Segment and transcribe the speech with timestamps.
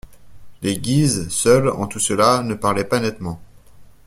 [0.63, 3.39] Les Guises, seuls, en tout cela, ne parlaient pas nettement.